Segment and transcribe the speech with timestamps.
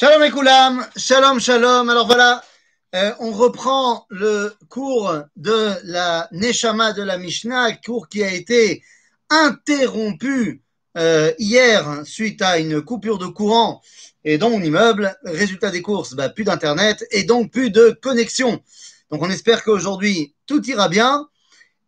[0.00, 1.90] Shalom Ekoulam, shalom shalom.
[1.90, 2.42] Alors voilà,
[2.94, 8.82] euh, on reprend le cours de la Neshama de la Mishnah, cours qui a été
[9.28, 10.62] interrompu
[10.96, 13.82] euh, hier suite à une coupure de courant
[14.24, 15.14] et dans mon immeuble.
[15.22, 18.62] Résultat des courses, bah, plus d'internet et donc plus de connexion.
[19.10, 21.28] Donc on espère qu'aujourd'hui tout ira bien.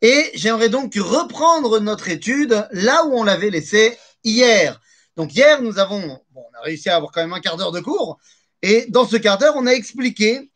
[0.03, 4.82] Et j'aimerais donc reprendre notre étude là où on l'avait laissé hier.
[5.16, 7.72] Donc hier, nous avons, bon, on a réussi à avoir quand même un quart d'heure
[7.72, 8.18] de cours.
[8.62, 10.50] Et dans ce quart d'heure, on a expliqué,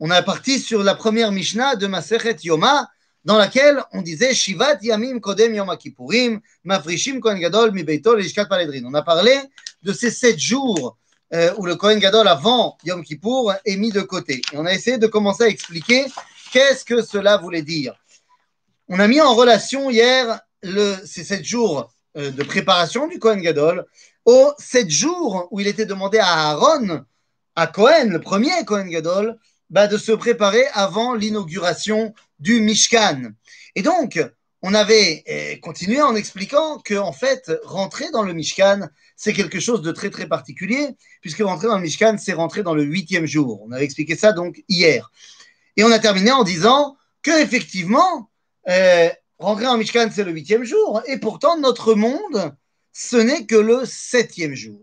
[0.00, 2.88] on a parti sur la première Mishnah de Masechet Yoma,
[3.24, 8.46] dans laquelle on disait Shivat Yamim Kodem Yom Kippurim, Mafrishim Kohen Gadol Mi Beitol Ishkat
[8.46, 8.84] Paledrin.
[8.84, 9.38] On a parlé
[9.82, 10.98] de ces sept jours
[11.32, 14.42] euh, où le Kohen Gadol avant Yom Kippour est mis de côté.
[14.52, 16.06] Et on a essayé de commencer à expliquer
[16.52, 17.94] qu'est-ce que cela voulait dire.
[18.88, 23.86] On a mis en relation hier le, ces sept jours de préparation du Kohen Gadol
[24.24, 27.04] aux sept jours où il était demandé à Aaron,
[27.56, 29.38] à Cohen, le premier Kohen Gadol,
[29.70, 33.32] bah, de se préparer avant l'inauguration du Mishkan.
[33.74, 34.20] Et donc,
[34.62, 39.60] on avait eh, continué en expliquant que, en fait, rentrer dans le Mishkan, c'est quelque
[39.60, 40.88] chose de très très particulier,
[41.20, 43.62] puisque rentrer dans le Mishkan, c'est rentrer dans le huitième jour.
[43.64, 45.10] On avait expliqué ça donc hier.
[45.76, 48.30] Et on a terminé en disant que effectivement,
[48.68, 49.08] euh,
[49.42, 52.54] rentrer en Mishkan, c'est le huitième jour, et pourtant notre monde,
[52.92, 54.80] ce n'est que le septième jour.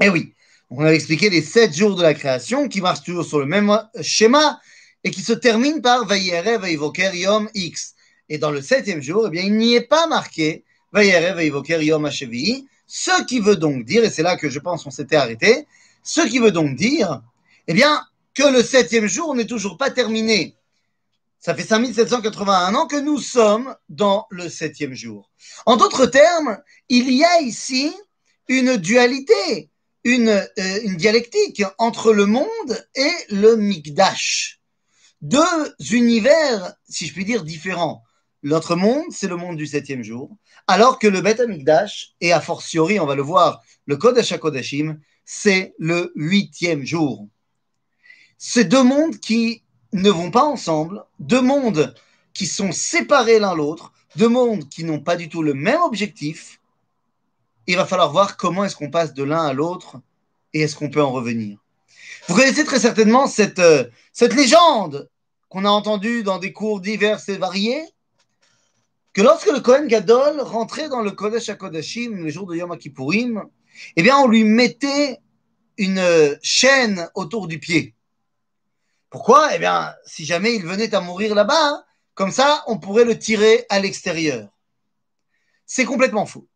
[0.00, 0.34] Et oui,
[0.70, 3.76] on avait expliqué les sept jours de la création qui marchent toujours sur le même
[4.00, 4.60] schéma
[5.04, 7.94] et qui se terminent par Vayere Vayivoker Yom X.
[8.28, 12.08] Et dans le septième jour, eh bien, il n'y est pas marqué Vayere Vayivoker Yom
[12.08, 15.66] HVI, ce qui veut donc dire, et c'est là que je pense qu'on s'était arrêté,
[16.02, 17.22] ce qui veut donc dire,
[17.66, 18.04] eh bien,
[18.34, 20.54] que le septième jour n'est toujours pas terminé.
[21.40, 25.30] Ça fait 5781 ans que nous sommes dans le septième jour.
[25.64, 26.58] En d'autres termes,
[26.90, 27.94] il y a ici
[28.46, 29.70] une dualité,
[30.04, 34.60] une, euh, une dialectique entre le monde et le Mikdash.
[35.22, 38.02] Deux univers, si je puis dire, différents.
[38.42, 40.36] L'autre monde, c'est le monde du septième jour,
[40.66, 45.00] alors que le Beth Amikdash, et a fortiori, on va le voir, le Kodesh HaKodashim,
[45.24, 47.28] c'est le huitième jour.
[48.36, 49.62] Ces deux mondes qui
[49.92, 51.94] ne vont pas ensemble, deux mondes
[52.32, 56.60] qui sont séparés l'un l'autre, deux mondes qui n'ont pas du tout le même objectif.
[57.66, 60.00] Il va falloir voir comment est-ce qu'on passe de l'un à l'autre
[60.52, 61.58] et est-ce qu'on peut en revenir.
[62.28, 63.84] Vous connaissez très certainement cette, euh,
[64.20, 65.08] légende
[65.48, 67.82] qu'on a entendue dans des cours divers et variés,
[69.12, 73.44] que lorsque le Kohen Gadol rentrait dans le Kodesh HaKodashim, le jour de Yom Kippourim,
[73.96, 75.18] eh bien, on lui mettait
[75.78, 77.94] une chaîne autour du pied.
[79.10, 79.54] Pourquoi?
[79.54, 81.84] Eh bien, si jamais il venait à mourir là-bas,
[82.14, 84.48] comme ça, on pourrait le tirer à l'extérieur.
[85.66, 86.48] C'est complètement faux.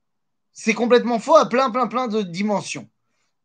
[0.53, 2.88] C'est complètement faux à plein, plein, plein de dimensions.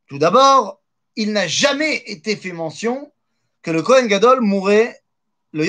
[0.08, 0.82] Tout d'abord,
[1.16, 3.12] il n'a jamais été fait mention
[3.62, 5.02] que le Kohen Gadol mourrait,
[5.54, 5.64] le,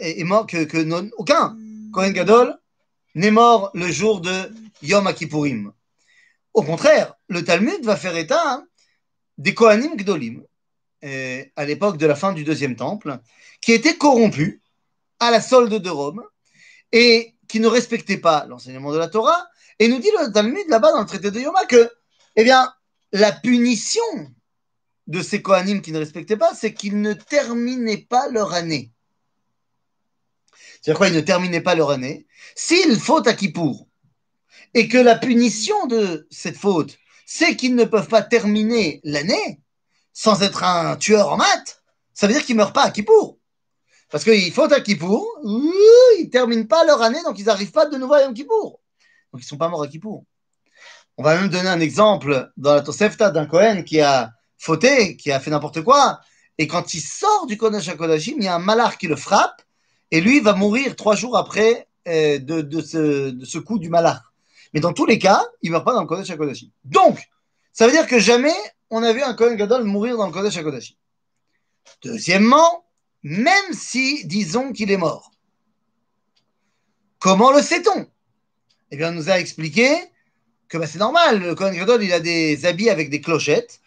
[0.00, 1.56] est que, aucun
[1.92, 2.58] Kohen Gadol
[3.14, 4.50] n'est mort le jour de
[4.82, 5.72] Yom Kippourim.
[6.54, 8.66] Au contraire, le Talmud va faire état hein,
[9.36, 10.42] des Kohanim Gdolim,
[11.02, 13.18] à l'époque de la fin du deuxième temple,
[13.60, 14.60] qui étaient corrompus
[15.20, 16.22] à la solde de Rome
[16.92, 19.48] et qui ne respectaient pas l'enseignement de la Torah.
[19.78, 21.90] Et nous dit le Talmud là-bas dans le traité de Yoma que,
[22.36, 22.72] eh bien,
[23.12, 24.02] la punition
[25.06, 28.92] de ces Kohanim qui ne respectaient pas, c'est qu'ils ne terminaient pas leur année.
[30.80, 32.26] C'est-à-dire quoi Ils ne terminaient pas leur année?
[32.54, 33.86] S'ils fautent à Kippour
[34.74, 39.60] et que la punition de cette faute, c'est qu'ils ne peuvent pas terminer l'année,
[40.18, 41.80] sans être un tueur en maths,
[42.12, 43.38] ça veut dire qu'ils ne meurent pas à Kippour.
[44.10, 47.86] Parce qu'ils font à Kippour, ils ne terminent pas leur année, donc ils n'arrivent pas
[47.86, 48.80] de nouveau à Yom Kippour.
[49.32, 50.24] Donc ils ne sont pas morts à Kippour.
[51.18, 55.30] On va même donner un exemple dans la Tosefta d'un Cohen qui a fauté, qui
[55.30, 56.18] a fait n'importe quoi.
[56.58, 59.62] Et quand il sort du Kodesh HaKodashim, il y a un malard qui le frappe,
[60.10, 64.32] et lui va mourir trois jours après euh, de, ce, coup du malard.
[64.74, 66.64] Mais dans tous les cas, il ne meurt pas dans le Kodesh.
[66.82, 67.20] Donc,
[67.72, 68.56] ça veut dire que jamais
[68.90, 70.96] on a vu un Kohen Gadol mourir dans le Kodesh HaKodashim.
[72.02, 72.84] Deuxièmement,
[73.22, 75.30] même si, disons qu'il est mort,
[77.18, 78.06] comment le sait-on?
[78.90, 79.88] Eh bien, on nous a expliqué
[80.68, 83.80] que bah, c'est normal, le Kohen Gadol, il a des habits avec des clochettes,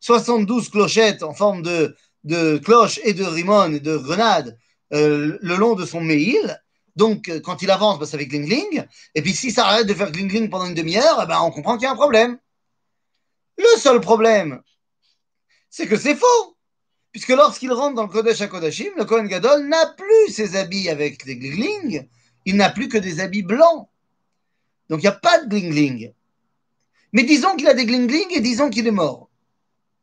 [0.00, 4.56] 72 clochettes en forme de, de cloche et de rimon et de grenade
[4.92, 6.60] euh, le long de son mail.
[6.96, 8.84] Donc, quand il avance, bah, ça fait gling-gling.
[9.14, 11.76] Et puis, si ça arrête de faire gling-gling pendant une demi-heure, eh ben, on comprend
[11.76, 12.38] qu'il y a un problème.
[13.58, 14.62] Le seul problème,
[15.68, 16.56] c'est que c'est faux.
[17.12, 21.24] Puisque lorsqu'il rentre dans le Kodesh HaKodashim, le Kohen Gadol n'a plus ses habits avec
[21.24, 22.06] des glingling,
[22.44, 23.88] il n'a plus que des habits blancs.
[24.88, 26.12] Donc il n'y a pas de glingling.
[27.12, 29.30] Mais disons qu'il a des glingling et disons qu'il est mort.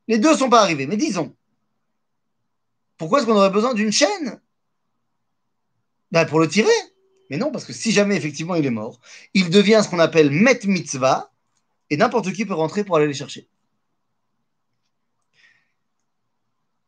[0.07, 1.35] Les deux ne sont pas arrivés, mais disons.
[2.97, 4.41] Pourquoi est-ce qu'on aurait besoin d'une chaîne?
[6.11, 6.69] Ben, Pour le tirer.
[7.29, 8.99] Mais non, parce que si jamais effectivement il est mort,
[9.33, 11.31] il devient ce qu'on appelle Met Mitzvah,
[11.95, 13.47] et n'importe qui peut rentrer pour aller les chercher.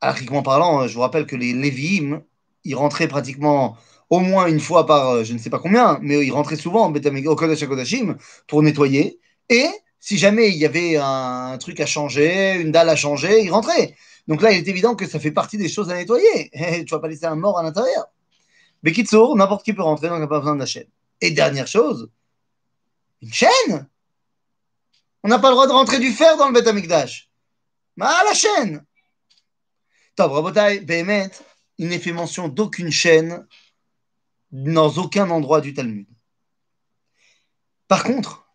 [0.02, 2.24] Archiquement parlant, je vous rappelle que les Lévi'im,
[2.66, 3.78] ils rentraient pratiquement
[4.10, 6.92] au moins une fois par euh, je ne sais pas combien, mais ils rentraient souvent
[6.92, 8.18] au Kodesh HaKodashim
[8.48, 9.22] pour nettoyer.
[9.48, 9.68] Et
[10.02, 13.96] si jamais il y avait un truc à changer, une dalle à changer, ils rentraient.
[14.28, 16.52] Donc là, il est évident que ça fait partie des choses à nettoyer.
[16.86, 18.08] tu vas pas laisser un mort à l'intérieur.
[18.84, 20.90] Mais Kitsour, n'importe qui peut rentrer, donc il n'y a pas besoin de la chaîne.
[21.22, 22.10] Et dernière chose,
[23.22, 23.88] une chaîne
[25.28, 27.30] On n'a pas le droit de rentrer du fer dans le Beth Amikdash.
[28.00, 28.86] Ah, la chaîne
[30.16, 31.30] Top, Rabotai, Behemet,
[31.78, 33.46] il n'est fait mention d'aucune chaîne
[34.54, 36.08] dans aucun endroit du Talmud.
[37.90, 38.48] Par contre,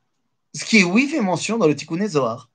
[0.55, 2.49] ce qui est oui fait mention dans le Tikkun Zohar,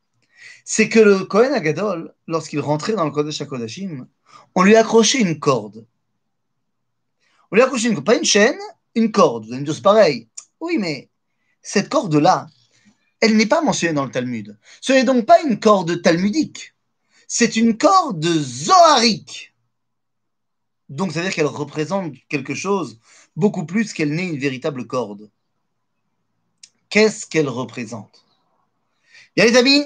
[0.66, 4.08] c'est que le Kohen Agadol, lorsqu'il rentrait dans le Kodesh HaKodashim,
[4.56, 5.86] on lui accrochait une corde.
[7.52, 8.58] On lui accrochait une corde, pas une chaîne,
[8.96, 9.46] une corde.
[9.46, 10.28] Vous allez me dire, c'est pareil.
[10.60, 11.08] Oui, mais
[11.62, 12.48] cette corde-là,
[13.20, 14.58] elle n'est pas mentionnée dans le Talmud.
[14.82, 16.74] Ce n'est donc pas une corde talmudique.
[17.28, 19.54] C'est une corde zoharique.
[20.90, 23.00] Donc, ça veut dire qu'elle représente quelque chose
[23.36, 25.30] beaucoup plus qu'elle n'est une véritable corde.
[26.90, 28.24] Qu'est-ce qu'elle représente?
[29.36, 29.84] Bien, les amis,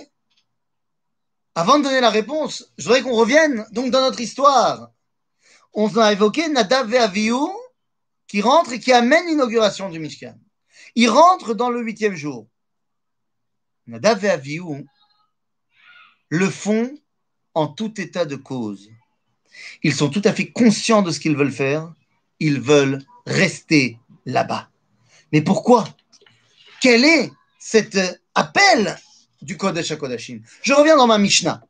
[1.55, 4.91] avant de donner la réponse, je voudrais qu'on revienne donc dans notre histoire.
[5.73, 7.31] On a évoqué Nadav et
[8.27, 10.37] qui rentre et qui amène l'inauguration du Mishkan.
[10.95, 12.47] Ils rentrent dans le huitième jour.
[13.86, 14.86] Nadav et Avihu
[16.28, 16.90] le font
[17.54, 18.90] en tout état de cause.
[19.82, 21.92] Ils sont tout à fait conscients de ce qu'ils veulent faire.
[22.40, 24.68] Ils veulent rester là-bas.
[25.32, 25.88] Mais pourquoi
[26.80, 27.98] Quel est cet
[28.34, 28.98] appel
[29.40, 31.62] du Kodesh HaKodashim Je reviens dans ma Mishnah.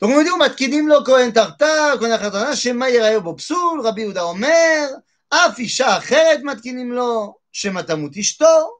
[0.00, 4.00] Donc on me dit, מתקינים לו כהן תרתר, כהן החתונה, שמא יראה בו פסול, רבי
[4.00, 4.86] יהודה אומר,
[5.30, 8.78] אף אישה אחרת מתקינים לו, שמא תמות אשתו.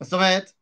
[0.00, 0.52] מה זאת אומרת?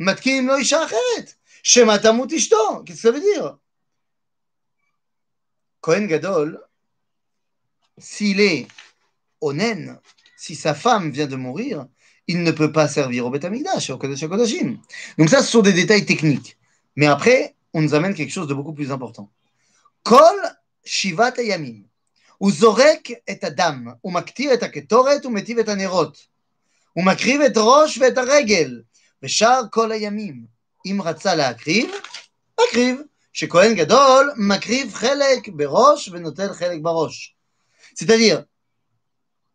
[0.00, 2.82] מתקינים לו אישה אחרת, שמא תמות אשתו.
[2.86, 3.58] Qu'est-ce que ça veut dire
[5.80, 6.60] Kohen Gadol,
[7.96, 8.66] s'il est
[9.40, 10.00] onen,
[10.36, 11.86] si sa femme vient de mourir,
[12.26, 14.78] il ne peut pas servir au Beth Amikdash, au Kodesh Kodashim.
[15.16, 16.58] Donc ça, ce sont des détails techniques.
[16.96, 19.30] Mais après, on nous amène quelque chose de beaucoup plus important.
[20.02, 20.38] Kol
[20.84, 21.84] shivat ayamim.
[22.38, 26.26] הוא זורק את הדם, הוא מקטיר את הקטורת ומטיב את הנרות.
[26.92, 28.82] הוא מקריב את ראש ואת הרגל,
[29.22, 30.46] ושאר כל הימים.
[30.86, 31.90] אם רצה להקריב,
[32.60, 33.00] מקריב.
[33.36, 37.36] שכהן גדול מקריב חלק בראש ונוטל חלק בראש.
[37.94, 38.44] C'est-à-dire,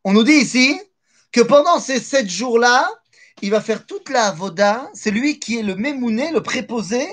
[0.05, 0.79] on nous dit ici
[1.31, 2.87] que pendant ces sept jours-là,
[3.41, 7.03] il va faire toute la avoda, c'est lui qui est le mémouné, le préposé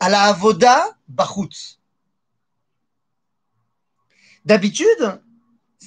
[0.00, 1.78] à la avoda bachutz.
[4.44, 5.20] D'habitude,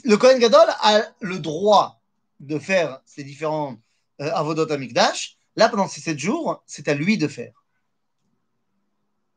[0.05, 2.01] le Kohen Gadol a le droit
[2.39, 3.75] de faire ces différents
[4.21, 5.37] euh, avodot amikdash.
[5.56, 7.52] Là, pendant ces sept jours, c'est à lui de faire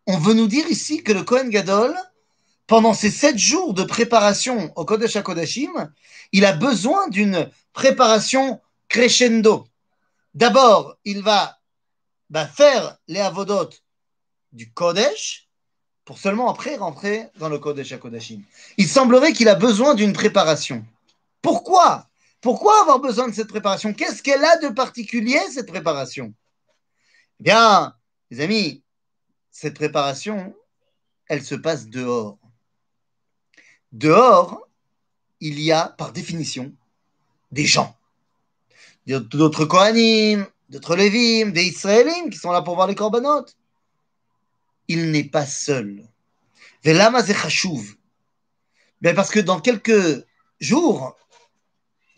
[0.10, 1.96] on veut nous dire ici que le Kohen Gadol,
[2.66, 5.94] pendant ces sept jours de préparation au Kodesh HaKodashim,
[6.32, 9.68] il a besoin d'une préparation crescendo.
[10.34, 11.60] D'abord, il va
[12.32, 13.70] bah, faire les avodot
[14.52, 15.48] du Kodesh
[16.06, 18.42] pour seulement après rentrer dans le Kodesh HaKodashim.
[18.78, 20.84] Il semblerait qu'il a besoin d'une préparation.
[21.44, 22.09] Pourquoi
[22.42, 23.94] Pourquoi avoir besoin de cette préparation?
[23.94, 26.34] Qu'est-ce qu'elle a de particulier, cette préparation?
[27.40, 27.94] Eh bien,
[28.32, 28.84] les amis,
[29.52, 30.56] cette préparation,
[31.28, 32.40] elle se passe dehors.
[33.92, 34.68] Dehors,
[35.40, 36.74] il y a, par définition,
[37.52, 37.98] des gens.
[39.06, 43.58] D'autres Kohanim, d'autres Lévim, des Israélim qui sont là pour voir les corbanotes.
[44.88, 46.08] Il n'est pas seul.
[46.84, 46.98] Ben
[49.16, 50.26] parce que dans quelques
[50.60, 51.16] jours,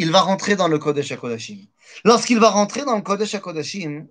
[0.02, 1.68] il va rentrer dans le Kodesh HaKodashim.
[2.04, 4.08] Lorsqu'il va rentrer dans le Kodesh HaKodashim,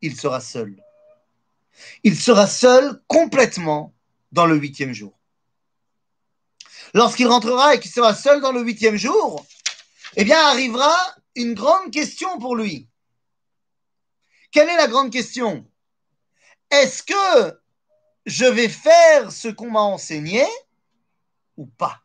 [0.00, 0.76] il sera seul
[2.02, 3.94] il sera seul complètement
[4.32, 5.18] dans le huitième jour.
[6.92, 9.44] Lorsqu'il rentrera et qu'il sera seul dans le huitième jour,
[10.16, 10.94] eh bien arrivera
[11.34, 12.88] une grande question pour lui.
[14.52, 15.66] Quelle est la grande question?
[16.70, 17.60] Est-ce que
[18.26, 20.44] je vais faire ce qu'on m'a enseigné
[21.56, 22.03] ou pas?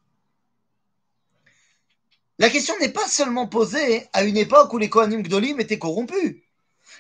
[2.40, 6.38] La question n'est pas seulement posée à une époque où les Kohanim Gdolim étaient corrompus.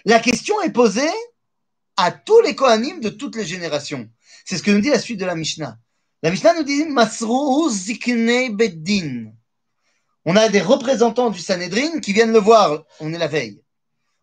[0.03, 1.09] La question est posée
[1.95, 4.09] à tous les Kohanim de toutes les générations.
[4.43, 5.79] C'est ce que nous dit la suite de la Mishnah.
[6.23, 9.31] La Mishnah nous dit Masrou Ziknei Beddin.
[10.25, 12.83] On a des représentants du Sanhedrin qui viennent le voir.
[12.99, 13.61] On est la veille.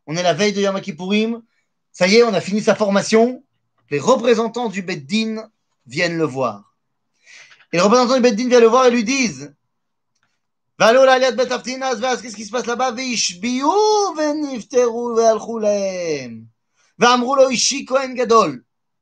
[0.06, 1.42] On est la veille de Yom Kippourim.
[1.92, 3.42] Ça y est, on a fini sa formation.
[3.90, 5.48] Les représentants du Beddin
[5.86, 6.76] viennent le voir.
[7.72, 9.54] Et les représentants du Beddin viennent le voir et lui disent
[10.78, 12.92] qu'est-ce qui se passe là-bas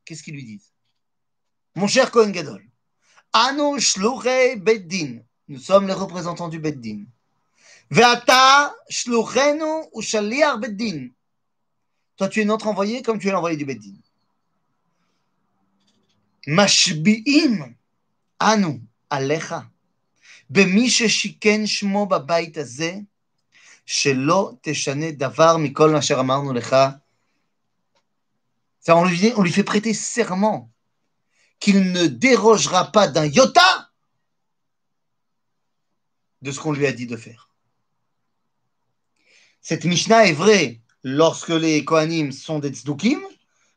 [0.04, 0.72] Qu'est-ce qu'ils lui disent
[1.74, 2.64] Mon cher Kohen Gadol,
[5.48, 7.04] nous sommes les représentants du Beddin.
[9.94, 11.08] Ushaliar Beddin.
[12.16, 13.64] Toi, tu es notre envoyé comme tu es l'envoyé du
[18.38, 19.68] Anu Alecha.
[20.53, 22.95] במי ששיכן שמו בבית הזה,
[23.85, 26.75] שלא תשנה דבר מכל אשר אמרנו לך.
[28.87, 30.71] On lui, on lui fait prêter serment
[31.59, 33.91] qu'il ne dérogera pas d'un iota
[36.41, 37.49] de ce qu'on lui a dit de faire.
[39.61, 43.21] Cette Mishnah est vraie lorsque les Kohanim sont des tzdukim,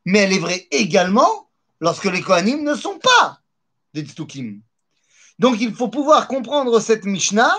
[0.05, 3.43] mais elle est vraie également lorsque les Kohanim ne sont pas
[3.93, 4.63] des tzdukim.
[5.40, 7.56] Donc il faut pouvoir comprendre cette Mishnah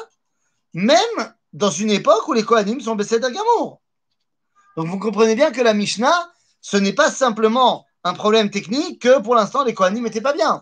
[0.74, 3.80] même dans une époque où les Kohanim sont baissés d'Agamour.
[4.76, 9.20] Donc vous comprenez bien que la Mishnah, ce n'est pas simplement un problème technique que
[9.20, 10.60] pour l'instant les Kohanim n'étaient pas bien.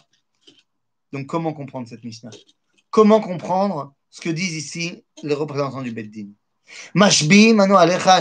[1.13, 2.31] Donc comment comprendre cette Mishnah?
[2.91, 6.29] Comment comprendre ce que disent ici les représentants du Beddin?
[6.95, 8.21] Mashbi, Mano Alecha,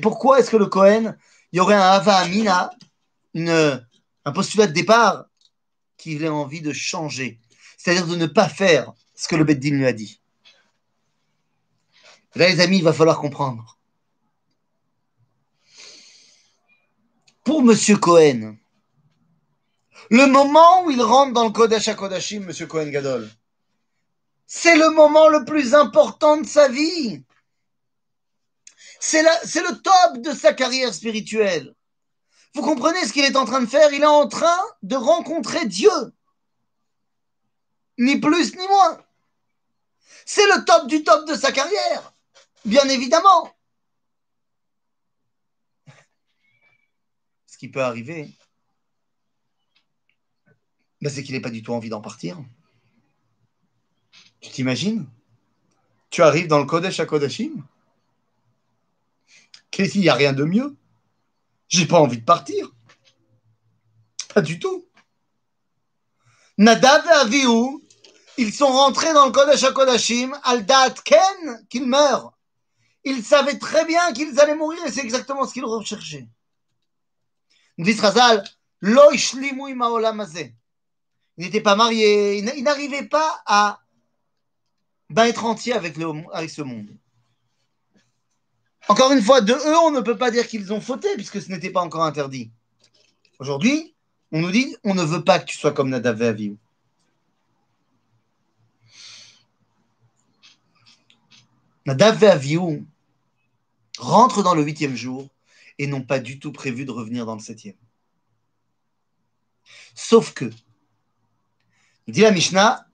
[0.00, 1.16] Pourquoi est-ce que le Kohen,
[1.52, 2.70] il y aurait un Hava Amina,
[3.34, 5.26] un postulat de départ
[5.96, 7.40] qu'il ait envie de changer?
[7.84, 10.18] C'est-à-dire de ne pas faire ce que le Beddin lui a dit.
[12.34, 13.78] Là, les amis, il va falloir comprendre.
[17.44, 17.76] Pour M.
[18.00, 18.56] Cohen,
[20.10, 22.66] le moment où il rentre dans le Kodesh HaKodashim, M.
[22.66, 23.30] Cohen Gadol,
[24.46, 27.22] c'est le moment le plus important de sa vie.
[28.98, 31.74] C'est le top de sa carrière spirituelle.
[32.54, 33.92] Vous comprenez ce qu'il est en train de faire?
[33.92, 35.90] Il est en train de rencontrer Dieu
[37.98, 39.04] ni plus ni moins.
[40.26, 42.14] C'est le top du top de sa carrière,
[42.64, 43.54] bien évidemment.
[47.46, 48.32] Ce qui peut arriver,
[51.00, 52.42] ben, c'est qu'il n'ait pas du tout envie d'en partir.
[54.40, 55.06] Tu t'imagines?
[56.10, 57.64] Tu arrives dans le Kodesh à Kodashim
[59.70, 60.76] Qu'est-ce Il n'y a rien de mieux?
[61.68, 62.72] J'ai pas envie de partir.
[64.32, 64.88] Pas du tout.
[66.56, 67.83] Nadav Avihu,
[68.36, 72.32] ils sont rentrés dans le Kodesh HaKodashim, al dat ken, qu'ils meurent.
[73.04, 76.26] Ils savaient très bien qu'ils allaient mourir et c'est exactement ce qu'ils recherchaient.
[77.76, 78.44] Nous dit Razal,
[78.82, 78.94] Ils
[81.36, 83.80] n'étaient pas mariés, ils n'arrivaient pas à
[85.10, 86.88] ben, être entiers avec, ce monde.
[88.88, 91.50] Encore une fois, de eux, on ne peut pas dire qu'ils ont fauté puisque ce
[91.50, 92.52] n'était pas encore interdit.
[93.38, 93.94] Aujourd'hui,
[94.32, 96.56] on nous dit on ne veut pas que tu sois comme Nadav et.
[101.86, 102.86] Nadav et Avihu
[103.98, 105.28] rentrent dans le huitième jour
[105.78, 107.76] et n'ont pas du tout prévu de revenir dans le septième.
[109.94, 110.50] Sauf que,
[112.08, 112.86] dit la Mishnah.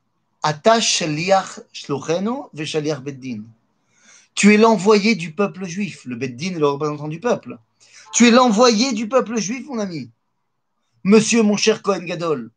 [4.34, 6.04] Tu es l'envoyé du peuple juif.
[6.06, 7.58] Le beddin est le représentant du peuple.
[8.12, 10.10] Tu es l'envoyé du peuple juif, mon ami.
[11.04, 12.50] Monsieur, mon cher Cohen Gadol.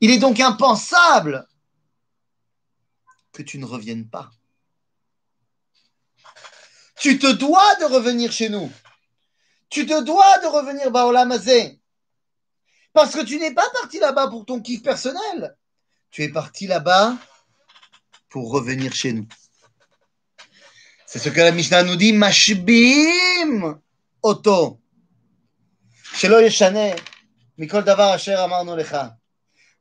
[0.00, 1.46] Il est donc impensable
[3.32, 4.32] que tu ne reviennes pas
[6.99, 8.71] tu te dois de revenir chez nous.
[9.69, 11.79] Tu te dois de revenir Baolamazé.
[12.93, 15.55] Parce que tu n'es pas parti là-bas pour ton kiff personnel.
[16.11, 17.17] Tu es parti là-bas
[18.29, 19.27] pour revenir chez nous.
[21.05, 23.79] C'est ce que la Mishnah nous dit, Mashbim
[24.21, 24.77] Oto.
[26.13, 26.89] שלא ישנה
[27.57, 28.97] מכל דבר אשר אמרנו לך.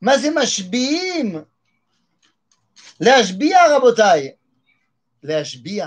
[0.01, 1.37] מה זה משביעים?
[3.01, 4.31] להשביע, רבותיי.
[5.23, 5.87] להשביע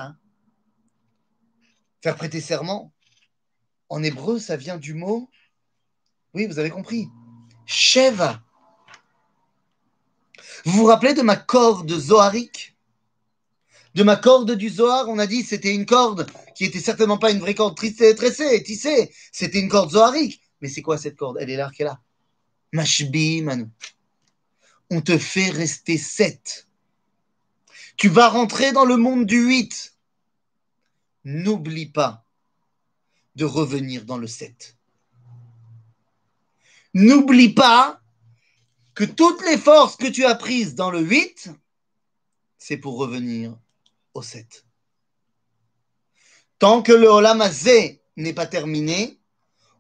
[2.03, 2.93] Faire prêter serment,
[3.89, 5.31] en hébreu, ça vient du mot,
[6.35, 7.09] oui, vous avez compris,
[7.67, 8.43] Sheva.
[10.65, 12.77] Vous vous rappelez de ma corde zoharique
[13.95, 17.31] De ma corde du Zohar, on a dit c'était une corde qui était certainement pas
[17.31, 20.43] une vraie corde tressée, tressée tissée, c'était une corde zoharique.
[20.61, 21.39] Mais c'est quoi cette corde?
[21.41, 22.01] Elle est là, qu'elle est là.
[22.73, 23.67] Mashbi Manu.
[24.91, 26.67] On te fait rester sept.
[27.97, 29.98] Tu vas rentrer dans le monde du 8
[31.25, 32.25] n'oublie pas
[33.35, 34.77] de revenir dans le 7.
[36.95, 38.01] N'oublie pas
[38.95, 41.51] que toutes les forces que tu as prises dans le 8,
[42.59, 43.57] c'est pour revenir
[44.15, 44.65] au 7.
[46.59, 47.45] Tant que le Olam
[48.17, 49.21] n'est pas terminé,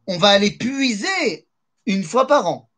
[0.07, 1.49] on va aller puiser
[1.87, 2.69] une fois par an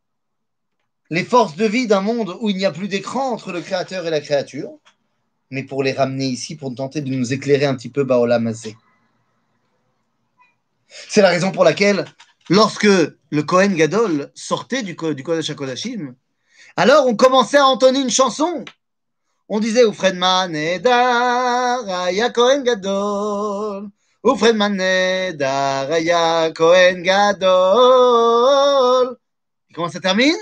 [1.11, 4.07] les forces de vie d'un monde où il n'y a plus d'écran entre le créateur
[4.07, 4.79] et la créature,
[5.51, 8.75] mais pour les ramener ici, pour tenter de nous éclairer un petit peu Baola Mazé.
[10.87, 12.05] C'est la raison pour laquelle,
[12.49, 16.15] lorsque le Kohen Gadol sortait du, du Kodesh HaKodashim,
[16.77, 18.65] alors on commençait à entonner une chanson.
[19.49, 20.55] On disait au Fredman
[20.85, 23.89] Raya Kohen Gadol,
[24.23, 28.37] au Fredman Raya Kohen Gadol.
[29.69, 30.37] Et comment ça termine?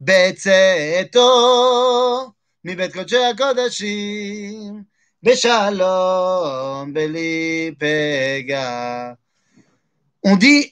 [0.00, 1.18] Betseto
[2.65, 4.83] מבית קודשי הקודשים,
[5.23, 9.13] בשלום, בלי פגע.
[10.27, 10.71] On dit,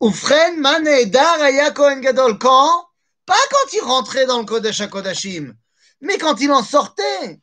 [0.00, 2.38] ובכן, מה נהדר היה כהן גדול?
[2.40, 2.90] quand?
[3.30, 5.54] Pas quand il rentrait dans le Kodesh HaKodashim,
[6.00, 7.40] mais quand il en sortait.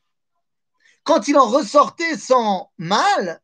[1.03, 3.41] Quand il en ressortait sans mal,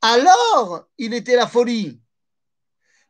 [0.00, 2.00] alors il était la folie.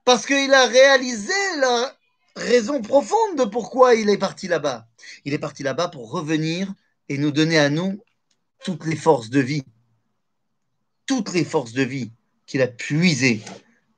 [0.04, 1.96] Parce qu'il a réalisé la
[2.35, 4.87] raison profonde de pourquoi il est parti là-bas.
[5.23, 6.73] Il est parti là-bas pour revenir
[7.09, 8.01] et nous donner à nous
[8.63, 9.63] toutes les forces de vie.
[11.05, 12.11] Toutes les forces de vie
[12.45, 13.41] qu'il a puisées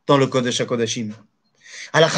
[0.05, 1.13] dans le Kodesh HaKodashim.
[1.93, 2.11] Alors,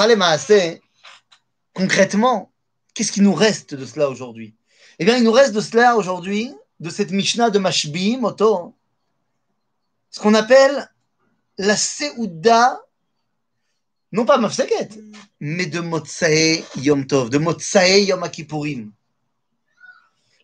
[1.73, 2.51] concrètement,
[2.93, 4.55] qu'est-ce qui nous reste de cela aujourd'hui?
[4.99, 8.75] Eh bien, il nous reste de cela aujourd'hui, de cette Mishnah de Mashbi, Moto,
[10.09, 10.89] ce qu'on appelle
[11.57, 12.81] la Seouda
[14.11, 14.99] non pas Mafseket,
[15.39, 18.91] mais de Motsae Yom Tov, de Motsae Yom Kippourim.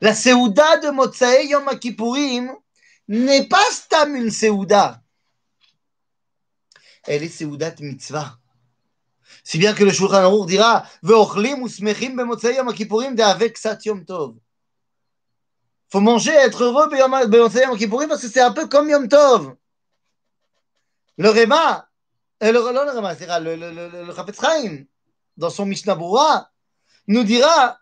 [0.01, 2.51] La Seouda de Motsae Yom Kippourim
[3.07, 5.01] n'est pas stam une Seouda.
[7.07, 8.37] Elle est Seoudat Mitzvah.
[9.43, 14.05] Si bien que le Shulchan Aruch dira Ve'ochlim usmechim b'motzei Yom Kippourim de'avek sat Yom
[14.05, 14.35] Tov.
[15.89, 19.55] Faut manger, être heureux b'motzei Yom Kippourim parce que c'est un peu comme Yom Tov.
[21.17, 21.87] Le Réma,
[22.51, 24.85] le, le, le, le, Chaim,
[25.37, 25.97] dans son Mishnah
[27.07, 27.79] nous dira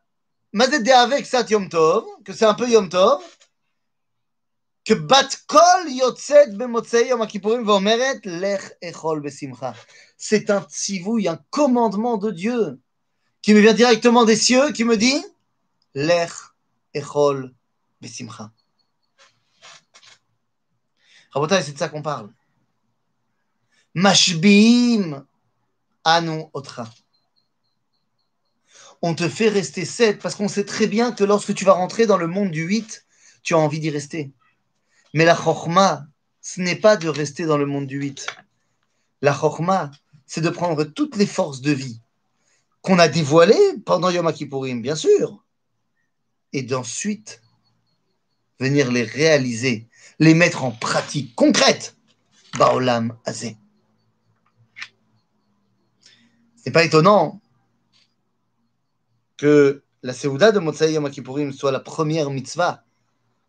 [0.96, 3.22] avec Sat Yom Tov, que c'est un peu Yom Tov,
[4.86, 9.74] que Bat Kol Yotzet Bemotzei Yom Kippourim Vomeret Lech Echol Besimcha.
[10.18, 12.80] C'est un tzivouille, un commandement de Dieu
[13.42, 15.24] qui me vient directement des cieux, qui me dit
[15.94, 16.32] Lech
[16.94, 17.54] Echol
[18.02, 18.52] Besimcha.
[21.32, 22.30] Rabotai, c'est de ça qu'on parle.
[23.96, 25.26] Mashbim
[26.04, 26.90] Anu Otra.
[29.02, 32.06] On te fait rester 7 parce qu'on sait très bien que lorsque tu vas rentrer
[32.06, 33.06] dans le monde du 8,
[33.44, 34.32] tu as envie d'y rester.
[35.14, 36.08] Mais la chorma,
[36.42, 38.26] ce n'est pas de rester dans le monde du 8.
[39.22, 39.92] La chorma,
[40.26, 42.00] c'est de prendre toutes les forces de vie
[42.82, 45.44] qu'on a dévoilées pendant Yom Kippourim, bien sûr,
[46.52, 47.42] et d'ensuite
[48.60, 49.88] venir les réaliser,
[50.20, 51.96] les mettre en pratique concrète.
[52.58, 53.58] Baolam Azé.
[56.64, 57.42] C'est pas étonnant
[59.36, 62.86] que la Seouda de Motsai Yom Kippourim soit la première mitzvah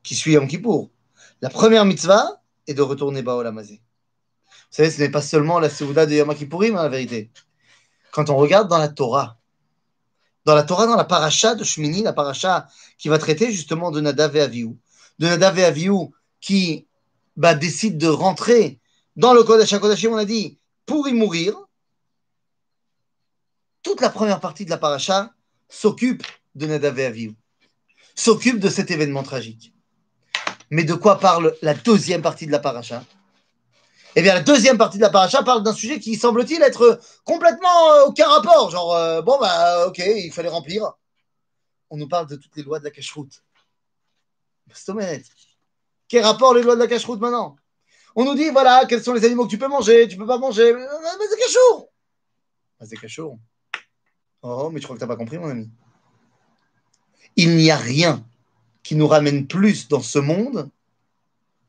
[0.03, 0.91] qui suit Yom Kippour.
[1.41, 3.79] La première mitzvah est de retourner Baolam Vous
[4.71, 7.31] savez, ce n'est pas seulement la Seouda de Yom Kippourim, en la vérité.
[8.11, 9.39] Quand on regarde dans la Torah,
[10.45, 12.67] dans la Torah, dans la paracha de Shmini, la paracha
[12.99, 15.89] qui va traiter justement de Nadav et de Nadav et
[16.41, 16.89] qui
[17.37, 18.81] bah, décide de rentrer
[19.15, 21.64] dans le Kodesh HaKodashim, on a dit, pour y mourir,
[23.85, 25.31] toute la première partie de la paracha
[25.69, 26.25] s'occupe
[26.57, 27.35] de Nadav et Avihu,
[28.17, 29.73] s'occupe de cet événement tragique.
[30.71, 33.05] Mais de quoi parle la deuxième partie de la paracha?
[34.17, 37.93] Eh bien, la deuxième partie de la paracha parle d'un sujet qui semble-t-il être complètement
[37.93, 38.71] euh, aucun rapport.
[38.71, 40.93] Genre, euh, bon, bah, ok, il fallait remplir.
[41.91, 43.43] On nous parle de toutes les lois de la cache-route.
[46.09, 47.57] Quel rapport les lois de la cache-route maintenant?
[48.17, 50.39] On nous dit, voilà, quels sont les animaux que tu peux manger, tu peux pas
[50.39, 50.73] manger.
[50.73, 51.89] Mais c'est cachour
[52.83, 53.39] C'est cachour.
[54.47, 55.71] Oh, mais je crois que tu n'as pas compris, mon ami.
[57.35, 58.23] Il n'y a rien
[58.83, 60.69] qui nous ramène plus dans ce monde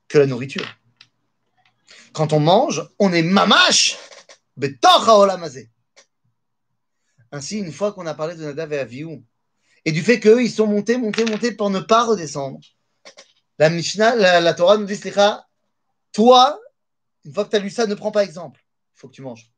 [0.09, 0.67] que la nourriture.
[2.11, 3.97] Quand on mange, on est mamache
[7.31, 9.23] Ainsi, une fois qu'on a parlé de Nadav et Avihu,
[9.85, 12.59] et du fait qu'eux, ils sont montés, montés, montés pour ne pas redescendre,
[13.57, 14.99] la Mishnah, la, Torah nous dit,
[16.11, 16.59] toi,
[17.23, 18.65] une fois que tu as lu ça, ne prends pas exemple.
[18.95, 19.49] Il faut que tu manges.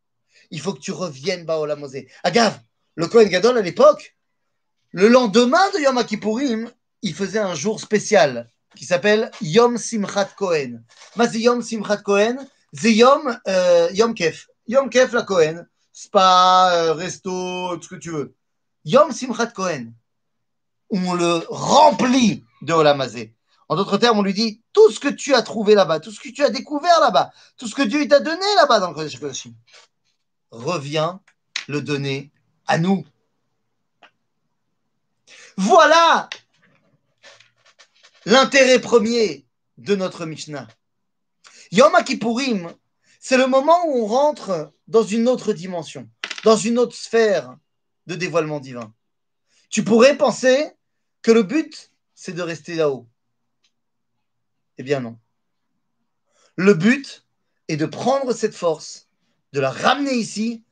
[0.52, 2.12] Il faut que tu reviennes Baolamazé.
[2.24, 2.60] Agave,
[2.98, 4.18] le Kohen Gadol à l'époque,
[4.92, 6.70] le lendemain de Yom Kippourim,
[7.04, 10.84] il faisait un jour spécial qui s'appelle Yom Simchat Kohen.
[11.16, 14.48] Mais Yom Simchat Kohen, c'est Yom, euh, Yom Kef.
[14.68, 15.68] Yom Kef la Kohen.
[15.94, 18.36] Spa, euh, resto, tout ce que tu veux.
[18.84, 19.94] Yom Simchat Kohen.
[20.90, 23.36] On le remplit de Olamazé.
[23.70, 26.20] En d'autres termes, on lui dit tout ce que tu as trouvé là-bas, tout ce
[26.20, 29.20] que tu as découvert là-bas, tout ce que Dieu t'a donné là-bas dans le Kodesh
[29.20, 29.54] Kodashim,
[30.50, 31.22] reviens
[31.68, 32.32] le donner
[32.68, 33.06] à nous.
[35.56, 36.30] Voilà
[38.26, 39.46] l'intérêt premier
[39.78, 40.68] de notre Mishnah.
[41.72, 42.74] Yom Kippourim,
[43.20, 46.10] c'est le moment où on rentre dans une autre dimension,
[46.44, 47.58] dans une autre sphère
[48.06, 48.94] de dévoilement divin.
[49.70, 50.72] Tu pourrais penser
[51.22, 53.08] que le but, c'est de rester là-haut.
[54.78, 55.18] Eh bien non.
[56.56, 57.26] Le but
[57.68, 59.10] est de prendre cette force,
[59.54, 60.64] de la ramener ici,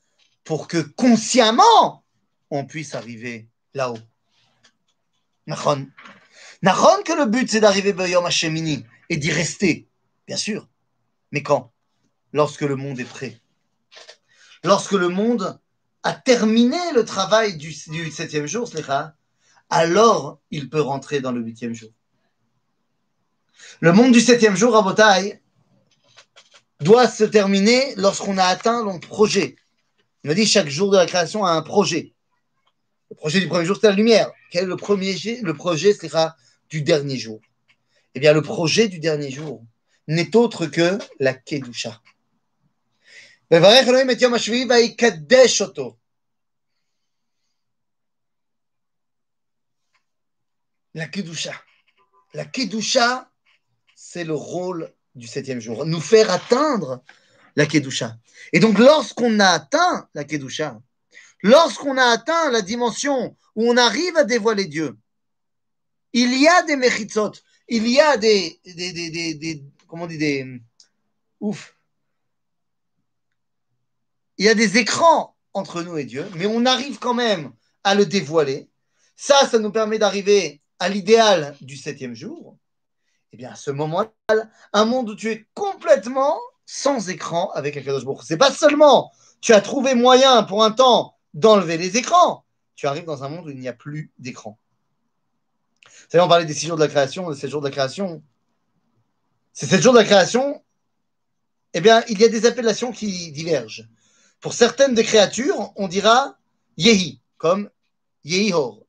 [0.45, 2.05] pour que consciemment,
[2.51, 3.99] on puisse arriver là-haut.
[5.47, 5.88] Nahon.
[6.62, 9.89] Nahon que le but, c'est d'arriver Bayom Hashemini et d'y rester,
[10.27, 10.69] bien sûr.
[11.31, 11.73] Mais quand?
[12.31, 13.41] Lorsque le monde est prêt.
[14.63, 15.60] Lorsque le monde
[16.03, 18.69] a terminé le travail du, septième jour,
[19.69, 21.89] alors il peut rentrer dans le huitième jour.
[23.79, 25.41] Le monde du septième jour, à Botaï,
[26.81, 29.55] doit se terminer lorsqu'on a atteint le projet.
[30.25, 32.15] Il m'a dit chaque jour de la création a un projet.
[33.11, 34.31] Le projet du premier jour, c'est la lumière.
[34.49, 36.35] Quel le, premier, le projet sera
[36.67, 37.39] du dernier jour
[38.15, 39.63] Eh bien, le projet du dernier jour
[40.07, 42.01] n'est autre que la Kedusha.
[50.95, 51.53] La Kedusha.
[52.33, 53.29] La Kedusha,
[53.93, 55.85] c'est le rôle du septième jour.
[55.85, 57.03] Nous faire atteindre
[57.55, 58.17] la Kedusha.
[58.53, 60.79] Et donc, lorsqu'on a atteint la Kedusha,
[61.41, 64.97] lorsqu'on a atteint la dimension où on arrive à dévoiler Dieu,
[66.13, 67.33] il y a des mechitzot,
[67.67, 68.59] il y a des,
[69.87, 70.61] comment on dit, des,
[71.39, 71.75] ouf,
[74.37, 77.95] il y a des écrans entre nous et Dieu, mais on arrive quand même à
[77.95, 78.69] le dévoiler.
[79.15, 82.57] Ça, ça nous permet d'arriver à l'idéal du septième jour.
[83.31, 88.04] Eh bien, à ce moment-là, un monde où tu es complètement sans écran avec Akadosh
[88.21, 92.88] Ce C'est pas seulement tu as trouvé moyen pour un temps d'enlever les écrans, tu
[92.88, 94.58] arrives dans un monde où il n'y a plus d'écran.
[95.86, 97.71] Vous savez, on parlait des six jours de la création, des sept jours de la
[97.71, 98.23] création.
[99.54, 100.63] Ces sept jours de la création,
[101.73, 103.88] eh bien, il y a des appellations qui divergent.
[104.39, 106.38] Pour certaines des créatures, on dira
[106.78, 107.69] Yehi, comme
[108.23, 108.86] Yehihor.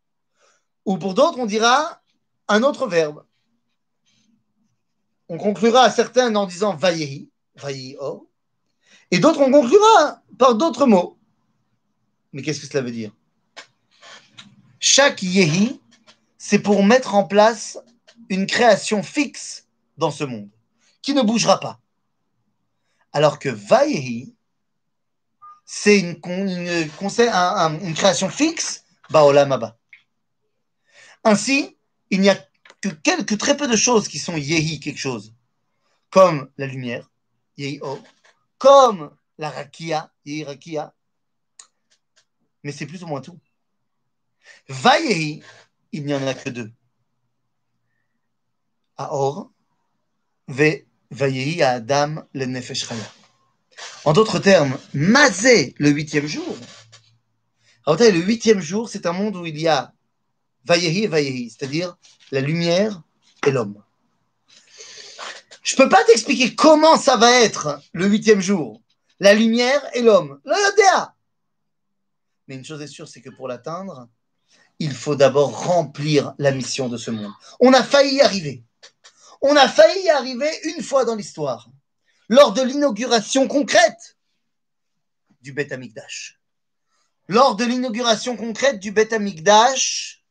[0.87, 2.01] Ou pour d'autres, on dira
[2.49, 3.25] un autre verbe.
[5.29, 7.29] On conclura à certains en disant Vayehi,
[9.11, 11.19] Et d'autres, on conclura par d'autres mots.
[12.33, 13.12] Mais qu'est-ce que cela veut dire?
[14.79, 15.81] Chaque Yehi,
[16.38, 17.79] c'est pour mettre en place
[18.29, 19.66] une création fixe
[19.97, 20.51] dans ce monde,
[21.03, 21.81] qui ne bougera pas.
[23.12, 24.35] Alors que Vayehi,
[25.64, 29.73] c'est une, une, création fixe, Baolam
[31.25, 31.77] Ainsi,
[32.11, 32.37] il n'y a
[32.81, 35.35] que quelques, très peu de choses qui sont Yehi quelque chose,
[36.11, 37.11] comme la lumière,
[37.57, 37.81] Yehi
[38.59, 40.12] comme la Rakia,
[40.45, 40.95] Rakia,
[42.62, 43.38] mais c'est plus ou moins tout.
[44.69, 45.42] Vayehi,
[45.92, 46.73] il n'y en a que deux.
[48.97, 49.53] Aor,
[50.49, 52.87] Ve Vayehi à Adam le Nefesh
[54.05, 56.57] en d'autres termes, Mazé, le huitième jour.
[57.87, 59.92] le huitième jour, c'est un monde où il y a
[60.64, 61.97] Vayehi et Vayehi, c'est-à-dire
[62.31, 63.03] la lumière
[63.47, 63.83] et l'homme.
[65.66, 68.81] Je ne peux pas t'expliquer comment ça va être le huitième jour,
[69.18, 70.40] la lumière et l'homme.
[72.46, 74.09] Mais une chose est sûre, c'est que pour l'atteindre,
[74.79, 77.33] il faut d'abord remplir la mission de ce monde.
[77.59, 78.62] On a failli y arriver.
[79.42, 81.68] On a failli y arriver une fois dans l'histoire
[82.29, 84.16] lors de l'inauguration concrète
[85.40, 86.40] du Beth Amikdash.
[87.26, 90.22] Lors de l'inauguration concrète du Beth Amikdash,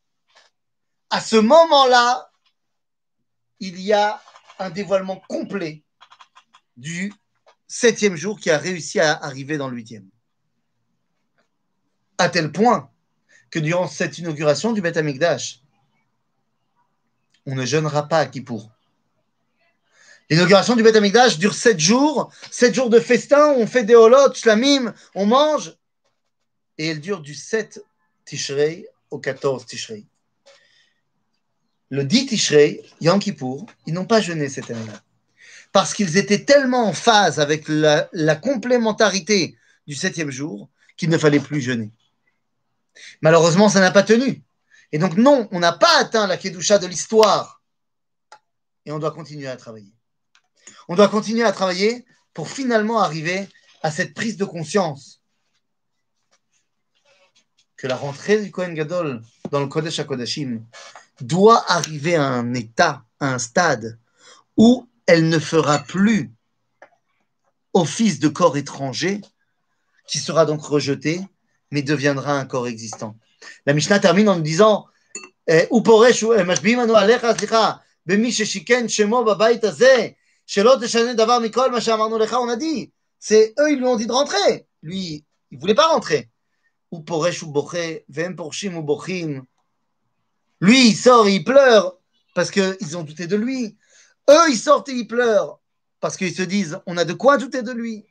[1.10, 2.32] à ce moment-là,
[3.60, 4.22] il y a
[4.60, 5.84] un dévoilement complet
[6.78, 7.14] du
[7.68, 10.10] septième jour qui a réussi à arriver dans le huitième.
[12.18, 12.90] À tel point
[13.50, 15.62] que durant cette inauguration du Beth Amikdash,
[17.46, 18.72] on ne jeûnera pas à Kippour.
[20.30, 24.38] L'inauguration du Beth Amikdash dure sept jours, sept jours de festin, on fait des holotes,
[24.38, 25.76] shlamim, on mange,
[26.78, 27.84] et elle dure du 7
[28.26, 30.06] Tishrei au 14 Tishrei.
[31.90, 33.20] Le 10 Tishrei, Yom
[33.86, 35.02] ils n'ont pas jeûné cette année-là.
[35.72, 41.18] Parce qu'ils étaient tellement en phase avec la, la complémentarité du septième jour qu'il ne
[41.18, 41.92] fallait plus jeûner.
[43.22, 44.42] Malheureusement, ça n'a pas tenu.
[44.92, 47.62] Et donc, non, on n'a pas atteint la Kedusha de l'histoire.
[48.86, 49.92] Et on doit continuer à travailler.
[50.88, 53.48] On doit continuer à travailler pour finalement arriver
[53.82, 55.22] à cette prise de conscience
[57.78, 59.22] que la rentrée du Kohen Gadol
[59.52, 60.64] dans le Kodesh HaKodashim
[61.22, 63.98] doit arriver à un état à un stade
[64.58, 66.32] où elle ne fera plus
[67.74, 69.22] office de corps étranger,
[70.08, 71.22] qui sera donc rejeté,
[71.72, 73.18] mais deviendra un corps existant.
[73.66, 74.88] La Mishnah termine en disant
[82.42, 84.68] on a dit, c'est eux, ils lui ont dit de rentrer.
[84.82, 86.30] Lui, il ne voulait pas rentrer.
[90.66, 91.96] Lui, il sort et il pleure
[92.34, 93.78] parce qu'ils ont douté de lui.
[94.28, 95.60] Eux, ils sortent et ils pleurent
[96.00, 98.04] parce qu'ils se disent on a de quoi douter de lui.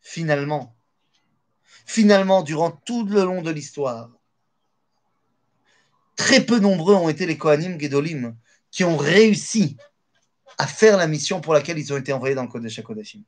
[0.00, 0.74] Finalement,
[1.84, 4.10] finalement, durant tout le long de l'histoire,
[6.16, 8.36] très peu nombreux ont été les Kohanim Gedolim
[8.72, 9.76] qui ont réussi
[10.58, 13.22] à faire la mission pour laquelle ils ont été envoyés dans le Kodesh HaKodashim.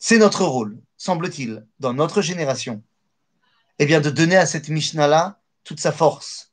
[0.00, 2.82] C'est notre rôle, semble-t-il, dans notre génération,
[3.78, 6.50] eh bien, de donner à cette Mishnah-là toute sa force,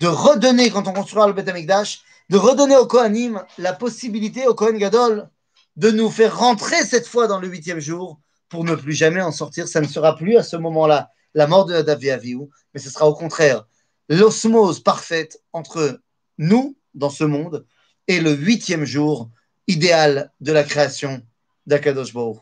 [0.00, 4.54] de redonner, quand on construira le Beth Amikdash, de redonner au Kohanim la possibilité, au
[4.54, 5.28] Kohen Gadol,
[5.76, 9.32] de nous faire rentrer cette fois dans le huitième jour pour ne plus jamais en
[9.32, 9.68] sortir.
[9.68, 13.08] Ça ne sera plus à ce moment-là la mort de Davi Aviou, mais ce sera
[13.08, 13.64] au contraire
[14.08, 16.00] l'osmose parfaite entre
[16.38, 17.64] nous dans ce monde
[18.08, 19.30] et le huitième jour
[19.68, 21.22] idéal de la création
[21.66, 22.38] d'Akadosh Baruch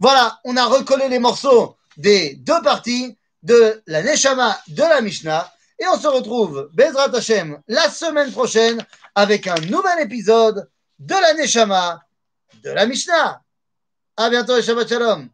[0.00, 5.52] Voilà, on a recollé les morceaux des deux parties de la Neshama de la Mishnah
[5.78, 8.84] et on se retrouve, Bezrat Hashem, la semaine prochaine
[9.14, 12.00] avec un nouvel épisode de la Neshama
[12.62, 13.42] de la Mishnah.
[14.16, 15.28] À bientôt et Shabbat Shalom.